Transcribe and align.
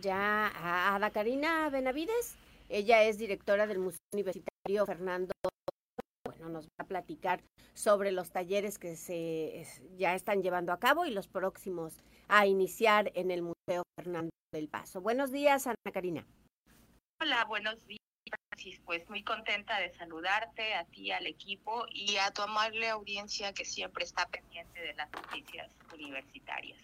ya 0.00 0.48
a 0.48 0.94
Ada 0.94 1.10
Karina 1.10 1.68
Benavides. 1.70 2.36
Ella 2.68 3.02
es 3.02 3.18
directora 3.18 3.66
del 3.66 3.78
Museo 3.78 3.98
Universitario 4.12 4.86
Fernando. 4.86 5.32
Bueno, 6.26 6.48
nos 6.48 6.66
va 6.66 6.70
a 6.78 6.86
platicar 6.86 7.42
sobre 7.74 8.12
los 8.12 8.30
talleres 8.30 8.78
que 8.78 8.96
se 8.96 9.66
ya 9.96 10.14
están 10.14 10.42
llevando 10.42 10.72
a 10.72 10.78
cabo 10.78 11.06
y 11.06 11.10
los 11.10 11.28
próximos 11.28 12.02
a 12.28 12.46
iniciar 12.46 13.12
en 13.14 13.30
el 13.30 13.42
Museo 13.42 13.82
Fernando 13.96 14.30
del 14.52 14.68
Paso. 14.68 15.00
Buenos 15.00 15.30
días, 15.30 15.66
Ana 15.66 15.76
Karina. 15.92 16.26
Hola, 17.20 17.44
buenos 17.44 17.86
días. 17.86 18.00
Pues 18.86 19.08
muy 19.10 19.22
contenta 19.22 19.78
de 19.78 19.92
saludarte 19.94 20.74
a 20.74 20.84
ti, 20.86 21.10
al 21.10 21.26
equipo 21.26 21.86
y 21.90 22.16
a 22.16 22.30
tu 22.30 22.42
amable 22.42 22.88
audiencia 22.88 23.52
que 23.52 23.64
siempre 23.64 24.04
está 24.04 24.26
pendiente 24.26 24.80
de 24.80 24.94
las 24.94 25.10
noticias 25.12 25.70
universitarias. 25.92 26.78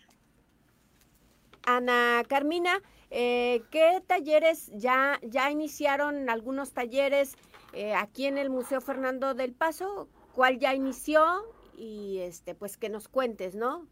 Ana 1.64 2.24
Carmina, 2.28 2.80
eh, 3.10 3.62
¿qué 3.70 4.02
talleres 4.06 4.70
ya, 4.72 5.18
ya 5.22 5.50
iniciaron 5.50 6.30
algunos 6.30 6.72
talleres 6.72 7.34
eh, 7.72 7.94
aquí 7.94 8.26
en 8.26 8.38
el 8.38 8.50
Museo 8.50 8.80
Fernando 8.80 9.34
del 9.34 9.52
Paso? 9.52 10.08
¿Cuál 10.32 10.58
ya 10.58 10.74
inició? 10.74 11.44
Y 11.76 12.18
este, 12.18 12.54
pues 12.54 12.76
que 12.76 12.88
nos 12.88 13.08
cuentes, 13.08 13.54
¿no? 13.54 13.86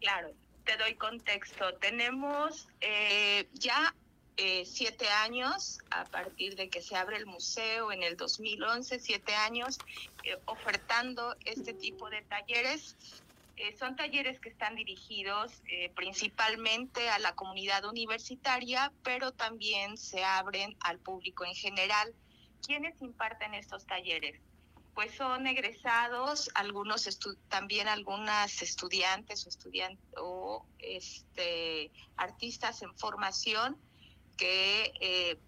Claro, 0.00 0.32
te 0.64 0.76
doy 0.76 0.94
contexto. 0.94 1.74
Tenemos 1.74 2.68
eh, 2.80 3.48
ya 3.52 3.94
siete 4.64 5.08
años 5.08 5.78
a 5.90 6.04
partir 6.06 6.56
de 6.56 6.68
que 6.68 6.82
se 6.82 6.96
abre 6.96 7.18
el 7.18 7.26
museo 7.26 7.92
en 7.92 8.02
el 8.02 8.16
2011, 8.16 8.98
siete 8.98 9.32
años 9.32 9.78
ofertando 10.46 11.36
este 11.44 11.72
tipo 11.72 12.10
de 12.10 12.20
talleres 12.22 12.96
eh, 13.56 13.76
son 13.78 13.94
talleres 13.94 14.40
que 14.40 14.48
están 14.48 14.74
dirigidos 14.74 15.62
eh, 15.68 15.90
principalmente 15.94 17.08
a 17.08 17.20
la 17.20 17.34
comunidad 17.36 17.84
universitaria, 17.84 18.92
pero 19.04 19.32
también 19.32 19.96
se 19.96 20.24
abren 20.24 20.76
al 20.80 20.98
público 20.98 21.44
en 21.44 21.54
general. 21.54 22.12
¿Quiénes 22.66 23.00
imparten 23.00 23.54
estos 23.54 23.86
talleres? 23.86 24.40
Pues 24.94 25.14
son 25.14 25.46
egresados, 25.46 26.50
algunos 26.54 27.08
también 27.48 27.88
algunas 27.88 28.62
estudiantes 28.62 29.46
o 29.46 29.48
estudiantes 29.48 30.04
o 30.16 30.66
este, 30.78 31.90
artistas 32.16 32.82
en 32.82 32.94
formación 32.96 33.76
que 34.36 34.92
eh, 35.00 35.38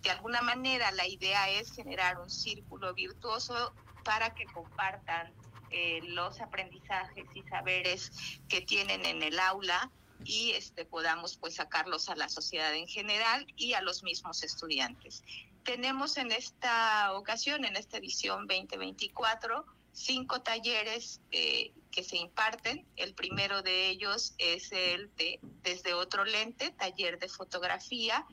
de 0.00 0.10
alguna 0.10 0.42
manera 0.42 0.90
la 0.92 1.06
idea 1.06 1.50
es 1.50 1.72
generar 1.72 2.18
un 2.18 2.30
círculo 2.30 2.94
virtuoso 2.94 3.74
para 4.04 4.34
que 4.34 4.44
compartan 4.46 5.32
eh, 5.72 6.00
los 6.04 6.40
aprendizajes 6.40 7.26
y 7.34 7.42
saberes 7.42 8.12
que 8.48 8.60
tienen 8.60 9.04
en 9.06 9.22
el 9.22 9.38
aula 9.38 9.90
y 10.24 10.52
este, 10.52 10.84
podamos 10.84 11.36
pues 11.36 11.54
sacarlos 11.54 12.08
a 12.08 12.16
la 12.16 12.28
sociedad 12.28 12.74
en 12.74 12.86
general 12.86 13.46
y 13.56 13.74
a 13.74 13.80
los 13.80 14.02
mismos 14.02 14.42
estudiantes. 14.42 15.22
Tenemos 15.64 16.16
en 16.16 16.32
esta 16.32 17.12
ocasión, 17.14 17.64
en 17.64 17.76
esta 17.76 17.98
edición 17.98 18.46
2024, 18.46 19.64
cinco 19.92 20.42
talleres 20.42 21.20
eh, 21.30 21.72
que 21.90 22.02
se 22.02 22.16
imparten. 22.16 22.86
El 22.96 23.14
primero 23.14 23.62
de 23.62 23.88
ellos 23.88 24.34
es 24.38 24.72
el 24.72 25.14
de 25.16 25.38
Desde 25.62 25.94
otro 25.94 26.24
lente, 26.24 26.70
taller 26.72 27.18
de 27.18 27.28
fotografía. 27.28 28.26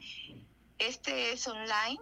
Este 0.78 1.34
es 1.34 1.48
online 1.48 2.00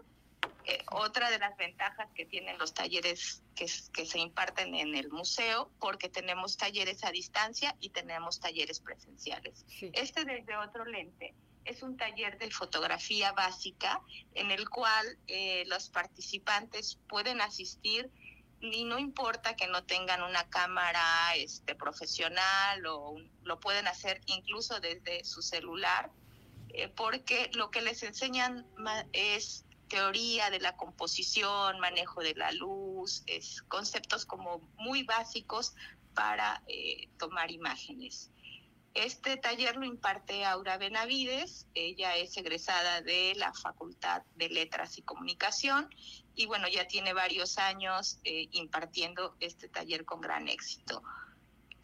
eh, 0.69 0.83
otra 0.91 1.31
de 1.31 1.39
las 1.39 1.55
ventajas 1.55 2.09
que 2.13 2.25
tienen 2.25 2.57
los 2.57 2.73
talleres 2.73 3.41
que, 3.55 3.69
se 3.69 4.19
imparten 4.19 4.75
en 4.75 4.95
el 4.95 5.09
museo, 5.09 5.71
porque 5.79 6.09
tenemos 6.09 6.57
talleres 6.57 7.05
a 7.05 7.11
distancia 7.11 7.73
y 7.79 7.89
tenemos 7.89 8.41
talleres 8.41 8.81
presenciales. 8.81 9.65
Este 9.93 10.25
desde 10.25 10.57
otro 10.57 10.83
lente 10.83 11.33
es 11.63 11.83
un 11.83 11.95
taller 11.95 12.37
de 12.37 12.51
fotografía 12.51 13.31
básica 13.31 14.01
en 14.33 14.51
el 14.51 14.67
cual 14.69 15.17
eh, 15.27 15.63
los 15.67 15.89
participantes 15.89 16.99
pueden 17.07 17.39
asistir 17.39 18.11
y 18.59 18.83
no 18.83 18.99
importa 18.99 19.55
que 19.55 19.67
no 19.67 19.85
tengan 19.85 20.21
una 20.21 20.49
cámara 20.49 21.33
este, 21.35 21.75
profesional 21.75 22.85
o 22.87 23.15
lo 23.43 23.59
pueden 23.61 23.87
hacer 23.87 24.19
incluso 24.25 24.81
desde 24.81 25.23
su 25.23 25.41
celular, 25.41 26.11
eh, 26.73 26.89
porque 26.89 27.49
lo 27.53 27.71
que 27.71 27.81
les 27.81 28.03
enseñan 28.03 28.65
es 29.13 29.63
teoría 29.87 30.49
de 30.49 30.59
la 30.59 30.75
composición, 30.75 31.79
manejo 31.79 32.21
de 32.21 32.35
la 32.35 32.51
luz, 32.51 33.23
es, 33.27 33.61
conceptos 33.63 34.25
como 34.25 34.59
muy 34.77 35.03
básicos 35.03 35.75
para 36.13 36.61
eh, 36.67 37.09
tomar 37.17 37.51
imágenes. 37.51 38.31
Este 38.93 39.37
taller 39.37 39.75
lo 39.75 39.85
imparte 39.85 40.43
Aura 40.43 40.77
Benavides, 40.77 41.67
ella 41.75 42.15
es 42.15 42.35
egresada 42.35 43.01
de 43.01 43.33
la 43.35 43.53
Facultad 43.53 44.23
de 44.35 44.49
Letras 44.49 44.97
y 44.97 45.03
Comunicación 45.03 45.93
y 46.33 46.47
bueno, 46.47 46.67
ya 46.67 46.87
tiene 46.87 47.13
varios 47.13 47.59
años 47.59 48.19
eh, 48.23 48.47
impartiendo 48.51 49.35
este 49.39 49.69
taller 49.69 50.03
con 50.03 50.19
gran 50.19 50.47
éxito. 50.47 51.03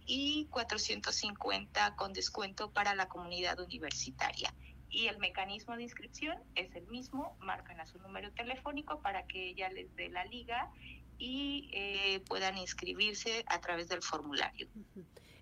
y 0.06 0.46
450 0.52 1.96
con 1.96 2.14
descuento 2.14 2.72
para 2.72 2.96
la 2.96 3.08
comunidad 3.08 3.60
universitaria 3.60 4.54
y 4.92 5.08
el 5.08 5.18
mecanismo 5.20 5.76
de 5.78 5.84
inscripción 5.84 6.38
es 6.56 6.76
el 6.76 6.86
mismo, 6.88 7.38
marcan 7.40 7.80
a 7.80 7.86
su 7.86 7.98
número 8.00 8.32
telefónico 8.34 9.02
para 9.02 9.26
que 9.26 9.50
ella 9.50 9.70
les 9.70 9.96
dé 9.96 10.10
la 10.10 10.26
liga 10.26 10.70
y 11.18 11.70
eh, 11.72 12.20
puedan 12.28 12.58
inscribirse 12.58 13.44
a 13.48 13.62
través 13.62 13.88
del 13.88 14.02
formulario. 14.02 14.68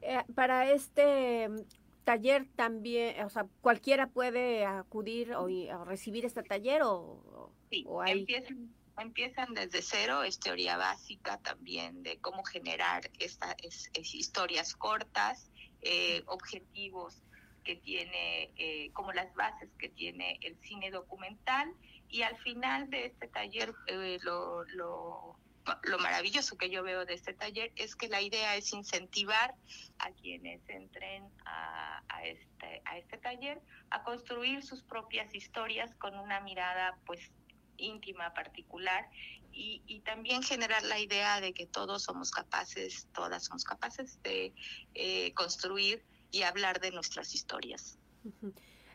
Eh, 0.02 0.24
para 0.36 0.72
este 0.72 1.50
mm, 1.50 1.58
taller 2.04 2.48
también, 2.56 3.26
o 3.26 3.30
sea, 3.30 3.48
cualquiera 3.62 4.08
puede 4.08 4.66
acudir 4.66 5.34
o, 5.34 5.48
recibir 5.84 6.26
este 6.26 6.44
taller 6.44 6.84
o, 6.84 7.52
sí, 7.72 7.88
empiezan, 8.06 8.72
empiezan, 9.00 9.54
desde 9.56 9.82
cero, 9.82 10.24
es 10.24 10.40
teoría 10.40 10.78
básica 10.78 11.40
también 11.40 12.04
de 12.04 12.20
cómo 12.20 12.44
generar 12.44 13.10
estas 13.18 13.56
historias 13.94 14.76
cortas 14.76 15.50
eh, 15.82 16.24
objetivos 16.28 17.24
que 17.70 17.76
tiene, 17.76 18.52
eh, 18.58 18.90
como 18.94 19.14
las 19.14 19.32
bases 19.36 19.70
que 19.78 19.90
tiene 19.90 20.40
el 20.42 20.58
cine 20.58 20.90
documental. 20.90 21.72
Y 22.08 22.24
al 22.24 22.36
final 22.38 22.90
de 22.90 23.06
este 23.06 23.28
taller, 23.28 23.76
eh, 23.86 24.18
lo, 24.24 24.64
lo, 24.64 25.38
lo, 25.84 26.00
maravilloso 26.00 26.58
que 26.58 26.72
yo 26.72 26.82
veo 26.82 27.06
de 27.06 27.14
este 27.14 27.36
taller 27.36 27.72
es 27.76 27.96
que 27.96 28.08
la 28.08 28.24
idea 28.24 28.56
es 28.56 28.74
incentivar 28.74 29.54
a 30.00 30.10
quienes 30.14 30.68
entren 30.68 31.30
a, 31.46 32.02
a, 32.10 32.24
este, 32.24 32.82
a 32.86 32.98
este 32.98 33.20
taller 33.20 33.62
a 33.92 34.02
construir 34.02 34.64
sus 34.64 34.82
propias 34.82 35.36
historias 35.36 35.94
con 36.00 36.18
una 36.18 36.40
mirada 36.40 36.98
pues 37.06 37.32
íntima, 37.78 38.34
particular, 38.34 39.08
y, 39.52 39.84
y, 39.86 40.00
también 40.02 40.42
generar 40.42 40.82
la 40.84 41.00
idea 41.00 41.40
de 41.40 41.54
que 41.54 41.68
todos 41.68 42.04
somos 42.04 42.32
capaces, 42.32 43.08
todas 43.14 43.46
somos 43.46 43.64
capaces 43.64 44.22
de 44.24 44.54
eh, 44.96 45.34
construir 45.34 46.04
y 46.32 46.44
hablar 46.44 46.80
de 46.80 46.92
nuestras 46.92 47.34
historias. 47.34 47.98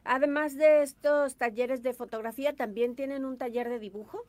Además 0.05 0.57
de 0.57 0.83
estos 0.83 1.37
talleres 1.37 1.83
de 1.83 1.95
fotografía, 1.95 2.55
¿también 2.55 2.95
tienen 2.95 3.25
un 3.25 3.39
taller 3.39 3.69
de 3.69 3.79
dibujo? 3.79 4.23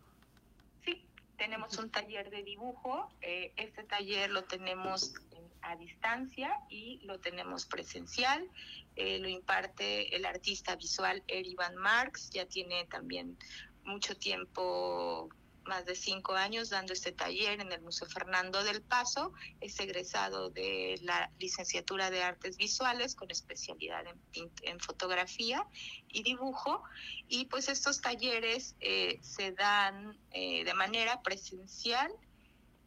Sí, 0.84 1.06
tenemos 1.38 1.78
un 1.78 1.90
taller 1.90 2.30
de 2.30 2.44
dibujo. 2.44 3.12
Eh, 3.22 3.52
este 3.58 3.84
taller 3.84 4.30
lo 4.32 4.46
tenemos 4.46 5.14
a 5.62 5.76
distancia 5.76 6.60
y 6.70 7.00
lo 7.04 7.20
tenemos 7.20 7.66
presencial. 7.66 8.50
Eh, 8.96 9.20
lo 9.20 9.28
imparte 9.28 10.16
el 10.16 10.26
artista 10.26 10.76
visual 10.76 11.24
Erivan 11.28 11.76
Marx, 11.76 12.30
ya 12.30 12.46
tiene 12.46 12.86
también 12.86 13.38
mucho 13.84 14.16
tiempo 14.16 15.30
más 15.66 15.86
de 15.86 15.96
cinco 15.96 16.34
años 16.34 16.70
dando 16.70 16.94
este 16.94 17.12
taller 17.12 17.60
en 17.60 17.72
el 17.72 17.82
Museo 17.82 18.08
Fernando 18.08 18.64
del 18.64 18.82
Paso. 18.82 19.34
Es 19.60 19.80
egresado 19.80 20.50
de 20.50 21.00
la 21.02 21.32
licenciatura 21.40 22.10
de 22.10 22.24
Artes 22.24 22.58
Visuales 22.58 23.16
con 23.16 23.32
especialidad 23.32 24.06
en, 24.34 24.52
en 24.62 24.80
fotografía 24.80 25.66
y 26.08 26.24
dibujo. 26.24 26.84
Y 27.28 27.46
pues 27.46 27.70
estos 27.70 28.02
talleres 28.02 28.76
eh, 28.80 29.20
se 29.22 29.52
dan 29.52 30.18
eh, 30.32 30.64
de 30.64 30.74
manera 30.74 31.22
presencial 31.22 32.12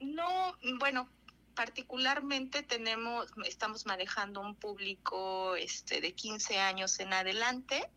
No, 0.00 0.56
bueno, 0.78 1.08
particularmente 1.56 2.62
tenemos, 2.62 3.26
estamos 3.44 3.86
manejando 3.86 4.40
un 4.40 4.54
público 4.54 5.56
este, 5.56 6.00
de 6.00 6.12
15 6.12 6.58
años 6.58 7.00
en 7.00 7.12
adelante, 7.12 7.90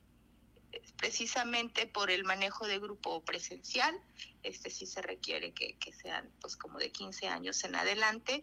precisamente 0.98 1.86
por 1.86 2.10
el 2.10 2.24
manejo 2.24 2.66
de 2.66 2.80
grupo 2.80 3.22
presencial, 3.22 3.96
este 4.42 4.70
sí 4.70 4.88
se 4.88 5.02
requiere 5.02 5.52
que, 5.52 5.78
que 5.78 5.94
sean 5.94 6.30
pues 6.42 6.56
como 6.56 6.80
de 6.80 6.92
15 6.92 7.28
años 7.28 7.64
en 7.64 7.76
adelante 7.76 8.42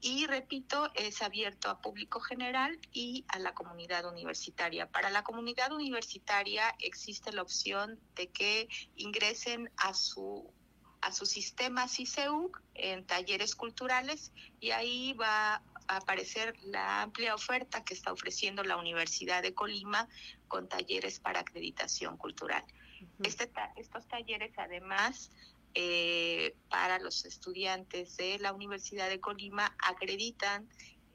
y 0.00 0.26
repito, 0.26 0.92
es 0.94 1.22
abierto 1.22 1.68
a 1.68 1.80
público 1.80 2.20
general 2.20 2.78
y 2.92 3.24
a 3.28 3.40
la 3.40 3.54
comunidad 3.54 4.06
universitaria. 4.06 4.88
Para 4.88 5.10
la 5.10 5.24
comunidad 5.24 5.72
universitaria 5.72 6.74
existe 6.78 7.32
la 7.32 7.42
opción 7.42 7.98
de 8.14 8.28
que 8.28 8.68
ingresen 8.94 9.70
a 9.76 9.94
su 9.94 10.52
a 11.00 11.12
su 11.12 11.26
sistema 11.26 11.88
CICEUC 11.88 12.60
en 12.74 13.04
talleres 13.04 13.54
culturales 13.54 14.32
y 14.60 14.70
ahí 14.70 15.12
va 15.14 15.62
a 15.88 15.96
aparecer 15.96 16.56
la 16.62 17.02
amplia 17.02 17.34
oferta 17.34 17.84
que 17.84 17.94
está 17.94 18.12
ofreciendo 18.12 18.62
la 18.62 18.76
Universidad 18.76 19.42
de 19.42 19.54
Colima 19.54 20.08
con 20.48 20.68
talleres 20.68 21.20
para 21.20 21.40
acreditación 21.40 22.16
cultural. 22.16 22.64
Uh 23.00 23.22
-huh. 23.22 23.26
este, 23.26 23.50
estos 23.76 24.06
talleres 24.08 24.52
además 24.58 25.30
eh, 25.74 26.54
para 26.68 26.98
los 26.98 27.24
estudiantes 27.24 28.16
de 28.16 28.38
la 28.38 28.52
Universidad 28.52 29.08
de 29.08 29.20
Colima 29.20 29.74
acreditan 29.78 30.68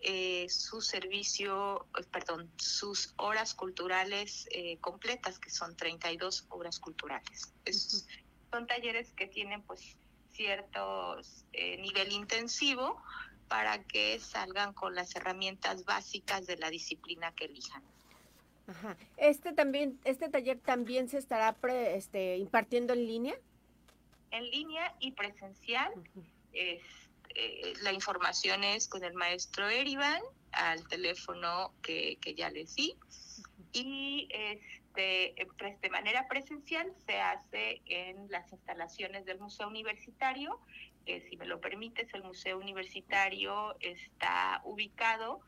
eh, 0.06 0.48
su 0.50 0.82
servicio, 0.82 1.88
perdón, 2.12 2.52
sus 2.58 3.14
horas 3.18 3.54
culturales 3.54 4.48
eh, 4.52 4.78
completas, 4.80 5.40
que 5.40 5.50
son 5.50 5.78
32 5.78 6.46
horas 6.50 6.80
culturales. 6.80 7.54
Es, 7.64 7.94
uh 7.94 7.98
-huh 7.98 8.23
son 8.54 8.68
talleres 8.68 9.12
que 9.14 9.26
tienen 9.26 9.64
pues 9.64 9.98
ciertos 10.32 11.44
eh, 11.54 11.78
nivel 11.78 12.12
intensivo 12.12 13.02
para 13.48 13.84
que 13.84 14.20
salgan 14.20 14.74
con 14.74 14.94
las 14.94 15.16
herramientas 15.16 15.86
básicas 15.86 16.46
de 16.46 16.58
la 16.58 16.70
disciplina 16.70 17.34
que 17.34 17.46
elijan. 17.46 17.82
Ajá. 18.68 18.96
Este 19.18 19.54
también, 19.54 20.00
este 20.04 20.30
taller 20.30 20.60
también 20.60 21.10
se 21.10 21.18
estará 21.18 21.54
pre, 21.54 21.96
este, 21.96 22.38
impartiendo 22.38 22.94
en 22.94 23.08
línea. 23.08 23.36
En 24.30 24.50
línea 24.52 24.96
y 25.00 25.12
presencial. 25.12 25.92
Uh 25.96 26.20
-huh. 26.20 26.26
eh, 26.54 27.74
la 27.82 27.92
información 27.92 28.64
es 28.64 28.88
con 28.88 29.04
el 29.04 29.14
maestro 29.16 29.68
Erivan 29.68 30.22
al 30.52 30.88
teléfono 30.88 31.74
que, 31.82 32.18
que 32.22 32.36
ya 32.36 32.50
les 32.52 32.76
di. 32.76 32.92
Uh 32.92 33.02
-huh. 33.02 33.70
Y 33.74 34.28
es 34.30 34.83
de, 34.96 35.36
de, 35.82 35.90
manera 35.90 36.28
presencial 36.28 36.94
se 37.06 37.20
hace 37.20 37.82
en 37.86 38.30
las 38.30 38.52
instalaciones 38.52 39.26
del 39.26 39.40
Museo 39.40 39.68
Universitario. 39.68 40.60
Eh, 41.06 41.22
si 41.30 41.38
me 41.38 41.46
lo 41.46 41.60
permites, 41.60 42.14
el 42.14 42.24
Museo 42.24 42.58
Universitario 42.60 43.76
está 43.80 44.62
ubicado 44.64 45.42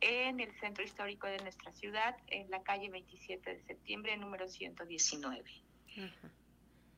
en 0.00 0.40
el 0.40 0.52
centro 0.60 0.84
histórico 0.84 1.26
de 1.26 1.38
nuestra 1.38 1.72
ciudad, 1.72 2.16
en 2.28 2.50
la 2.50 2.62
calle 2.62 2.88
27 2.88 3.54
de 3.54 3.60
septiembre, 3.62 4.16
número 4.16 4.48
119. 4.48 5.42
Uh 5.96 6.00
-huh. 6.00 6.30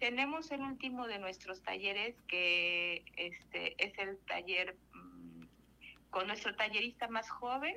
Tenemos 0.01 0.51
el 0.51 0.63
último 0.63 1.07
de 1.07 1.19
nuestros 1.19 1.63
talleres, 1.63 2.17
que 2.27 3.05
este 3.17 3.75
es 3.79 3.97
el 3.99 4.19
taller 4.21 4.77
mmm, 4.95 5.45
con 6.09 6.27
nuestro 6.27 6.57
tallerista 6.57 7.09
más 7.09 7.29
joven, 7.29 7.77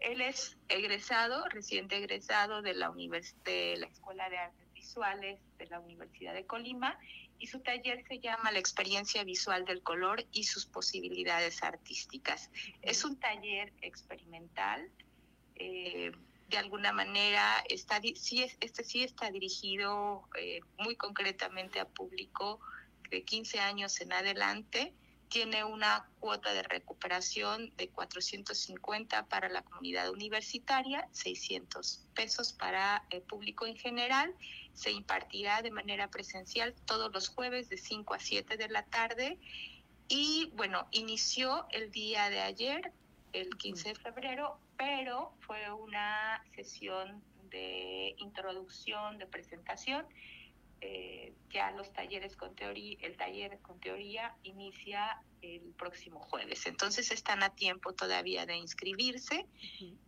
él 0.00 0.20
es 0.20 0.56
egresado, 0.68 1.48
reciente 1.48 1.96
egresado 1.96 2.62
de 2.62 2.74
la, 2.74 2.90
univers 2.90 3.34
de 3.44 3.76
la 3.78 3.86
Escuela 3.86 4.28
de 4.28 4.38
Artes 4.38 4.72
Visuales 4.74 5.40
de 5.58 5.66
la 5.66 5.80
Universidad 5.80 6.34
de 6.34 6.46
Colima 6.46 6.98
y 7.38 7.46
su 7.46 7.60
taller 7.60 8.04
se 8.06 8.18
llama 8.20 8.52
La 8.52 8.58
experiencia 8.58 9.24
visual 9.24 9.64
del 9.64 9.82
color 9.82 10.24
y 10.32 10.44
sus 10.44 10.66
posibilidades 10.66 11.62
artísticas. 11.62 12.50
Es 12.82 13.04
un 13.04 13.18
taller 13.18 13.72
experimental. 13.80 14.88
Eh, 15.56 16.12
de 16.48 16.58
alguna 16.58 16.92
manera, 16.92 17.64
está, 17.68 18.00
sí, 18.00 18.44
este 18.60 18.84
sí 18.84 19.02
está 19.02 19.30
dirigido 19.30 20.28
eh, 20.38 20.60
muy 20.78 20.94
concretamente 20.96 21.80
a 21.80 21.88
público 21.88 22.60
de 23.10 23.24
15 23.24 23.60
años 23.60 24.00
en 24.00 24.12
adelante 24.12 24.92
tiene 25.34 25.64
una 25.64 26.08
cuota 26.20 26.54
de 26.54 26.62
recuperación 26.62 27.72
de 27.76 27.88
450 27.88 29.26
para 29.26 29.48
la 29.48 29.62
comunidad 29.62 30.08
universitaria, 30.10 31.08
600 31.10 32.06
pesos 32.14 32.52
para 32.52 33.04
el 33.10 33.20
público 33.22 33.66
en 33.66 33.76
general. 33.76 34.32
Se 34.74 34.92
impartirá 34.92 35.60
de 35.60 35.72
manera 35.72 36.08
presencial 36.08 36.72
todos 36.86 37.12
los 37.12 37.30
jueves 37.30 37.68
de 37.68 37.78
5 37.78 38.14
a 38.14 38.20
7 38.20 38.56
de 38.56 38.68
la 38.68 38.84
tarde. 38.84 39.40
Y 40.06 40.52
bueno, 40.54 40.86
inició 40.92 41.66
el 41.72 41.90
día 41.90 42.30
de 42.30 42.38
ayer, 42.38 42.92
el 43.32 43.50
15 43.56 43.88
de 43.88 43.94
febrero, 43.96 44.60
pero 44.76 45.34
fue 45.40 45.68
una 45.72 46.44
sesión 46.54 47.24
de 47.50 48.14
introducción, 48.18 49.18
de 49.18 49.26
presentación 49.26 50.06
eh, 50.86 51.32
ya 51.50 51.70
los 51.70 51.90
talleres 51.92 52.36
con 52.36 52.54
teoría, 52.54 52.98
el 53.00 53.16
taller 53.16 53.58
con 53.60 53.80
teoría 53.80 54.36
inicia 54.42 55.18
el 55.40 55.72
próximo 55.78 56.20
jueves. 56.20 56.66
Entonces 56.66 57.10
están 57.10 57.42
a 57.42 57.50
tiempo 57.54 57.94
todavía 57.94 58.44
de 58.44 58.56
inscribirse. 58.56 59.46
Uh 59.46 59.84
-huh. 59.84 59.98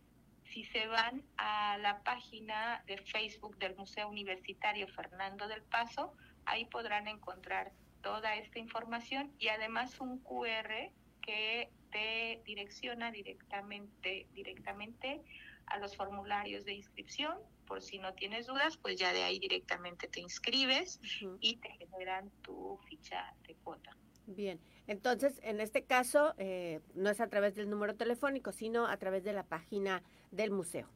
Si 0.43 0.63
se 0.65 0.87
van 0.87 1.23
a 1.37 1.77
la 1.79 2.03
página 2.03 2.83
de 2.85 2.97
Facebook 2.97 3.57
del 3.57 3.75
Museo 3.75 4.07
Universitario 4.07 4.87
Fernando 4.87 5.47
del 5.47 5.63
Paso, 5.63 6.13
ahí 6.45 6.65
podrán 6.65 7.07
encontrar 7.07 7.71
toda 8.01 8.35
esta 8.35 8.59
información 8.59 9.33
y 9.39 9.47
además 9.47 9.99
un 9.99 10.19
QR 10.19 10.91
que 11.21 11.69
te 11.91 12.41
direcciona 12.45 13.11
directamente, 13.11 14.27
directamente 14.33 15.21
a 15.67 15.77
los 15.79 15.95
formularios 15.95 16.65
de 16.65 16.73
inscripción 16.73 17.37
por 17.65 17.81
si 17.81 17.99
no 17.99 18.13
tienes 18.13 18.47
dudas, 18.47 18.77
pues 18.77 18.97
ya 18.97 19.13
de 19.13 19.23
ahí 19.23 19.39
directamente 19.39 20.07
te 20.07 20.21
inscribes 20.21 20.99
uh 21.01 21.25
-huh. 21.25 21.37
y 21.41 21.57
te 21.57 21.69
generan 21.69 22.31
tu 22.41 22.79
ficha 22.87 23.35
de 23.45 23.55
cuota. 23.55 23.95
Bien. 24.25 24.59
Entonces, 24.87 25.39
en 25.43 25.59
este 25.59 25.83
caso, 25.83 26.33
eh, 26.37 26.81
no 26.95 27.09
es 27.09 27.19
a 27.19 27.27
través 27.27 27.55
del 27.55 27.69
número 27.69 27.95
telefónico, 27.95 28.51
sino 28.51 28.87
a 28.87 28.97
través 28.97 29.23
de 29.23 29.33
la 29.33 29.43
página 29.43 30.03
del 30.31 30.51
museo. 30.51 30.89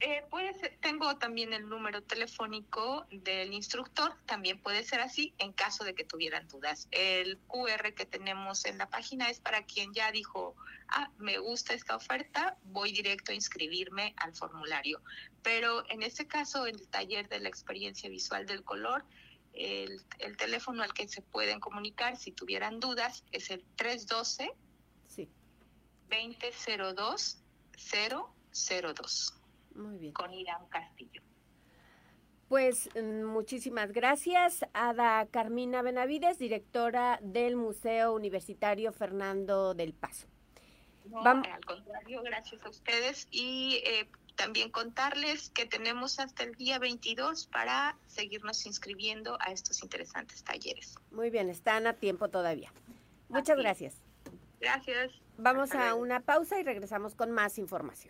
Eh, 0.00 0.22
puede 0.28 0.52
ser, 0.54 0.76
tengo 0.82 1.16
también 1.16 1.54
el 1.54 1.68
número 1.70 2.02
telefónico 2.02 3.06
del 3.10 3.54
instructor, 3.54 4.14
también 4.26 4.60
puede 4.60 4.84
ser 4.84 5.00
así 5.00 5.32
en 5.38 5.52
caso 5.54 5.84
de 5.84 5.94
que 5.94 6.04
tuvieran 6.04 6.46
dudas. 6.48 6.86
El 6.90 7.38
QR 7.46 7.94
que 7.94 8.04
tenemos 8.04 8.66
en 8.66 8.76
la 8.76 8.90
página 8.90 9.30
es 9.30 9.40
para 9.40 9.64
quien 9.64 9.94
ya 9.94 10.12
dijo, 10.12 10.54
ah, 10.88 11.10
me 11.16 11.38
gusta 11.38 11.72
esta 11.72 11.96
oferta, 11.96 12.58
voy 12.64 12.92
directo 12.92 13.32
a 13.32 13.34
inscribirme 13.34 14.14
al 14.18 14.34
formulario. 14.34 15.00
Pero 15.42 15.88
en 15.88 16.02
este 16.02 16.26
caso, 16.26 16.66
el 16.66 16.86
taller 16.88 17.28
de 17.30 17.40
la 17.40 17.48
experiencia 17.48 18.10
visual 18.10 18.44
del 18.44 18.64
color, 18.64 19.02
el, 19.54 20.02
el 20.18 20.36
teléfono 20.36 20.82
al 20.82 20.92
que 20.92 21.08
se 21.08 21.22
pueden 21.22 21.58
comunicar 21.58 22.18
si 22.18 22.32
tuvieran 22.32 22.80
dudas 22.80 23.24
es 23.32 23.50
el 23.50 23.64
312 23.76 24.52
Sí, 25.08 25.30
2002 26.10 27.42
002 28.52 29.34
muy 29.76 29.98
bien. 29.98 30.12
con 30.12 30.32
Irán 30.32 30.66
Castillo. 30.68 31.22
Pues 32.48 32.88
mm, 32.94 33.24
muchísimas 33.24 33.92
gracias, 33.92 34.64
Ada 34.72 35.26
Carmina 35.26 35.82
Benavides, 35.82 36.38
directora 36.38 37.18
del 37.22 37.56
Museo 37.56 38.14
Universitario 38.14 38.92
Fernando 38.92 39.74
del 39.74 39.92
Paso. 39.94 40.28
No, 41.06 41.20
al 41.20 41.64
contrario, 41.64 42.22
gracias 42.22 42.64
a 42.64 42.68
ustedes 42.68 43.28
y 43.30 43.80
eh, 43.84 44.08
también 44.36 44.70
contarles 44.70 45.50
que 45.50 45.66
tenemos 45.66 46.18
hasta 46.18 46.44
el 46.44 46.54
día 46.54 46.78
22 46.78 47.46
para 47.46 47.96
seguirnos 48.06 48.66
inscribiendo 48.66 49.36
a 49.40 49.52
estos 49.52 49.82
interesantes 49.82 50.42
talleres. 50.44 50.96
Muy 51.10 51.30
bien, 51.30 51.48
están 51.48 51.86
a 51.86 51.94
tiempo 51.94 52.28
todavía. 52.28 52.72
Muchas 53.28 53.54
Así 53.54 53.62
gracias. 53.62 53.94
Gracias. 54.60 55.12
Vamos 55.38 55.64
Hasta 55.70 55.82
a 55.82 55.90
luego. 55.90 56.02
una 56.02 56.20
pausa 56.20 56.58
y 56.58 56.62
regresamos 56.62 57.14
con 57.14 57.30
más 57.30 57.58
información. 57.58 58.04